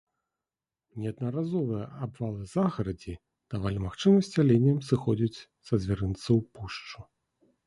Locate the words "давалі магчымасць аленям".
3.55-4.79